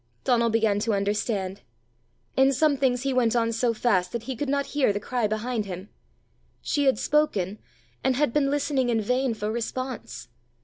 Donal 0.23 0.49
began 0.49 0.79
to 0.79 0.95
understand. 0.95 1.61
In 2.35 2.51
some 2.53 2.75
things 2.75 3.03
he 3.03 3.13
went 3.13 3.35
on 3.35 3.51
so 3.51 3.71
fast 3.71 4.11
that 4.13 4.23
he 4.23 4.35
could 4.35 4.49
not 4.49 4.65
hear 4.73 4.91
the 4.91 4.99
cry 4.99 5.27
behind 5.27 5.65
him. 5.67 5.89
She 6.59 6.85
had 6.85 6.97
spoken, 6.97 7.59
and 8.03 8.15
had 8.15 8.33
been 8.33 8.49
listening 8.49 8.89
in 8.89 8.99
vain 9.01 9.35
for 9.35 9.51
response! 9.51 10.27